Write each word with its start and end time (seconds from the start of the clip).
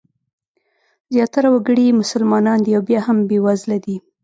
زیاتره 1.13 1.47
وګړي 1.51 1.83
یې 1.87 1.97
مسلمانان 2.01 2.59
دي 2.65 2.71
او 2.77 2.81
بیا 2.89 2.99
هم 3.07 3.17
بېوزله 3.29 3.77
دي. 3.85 3.95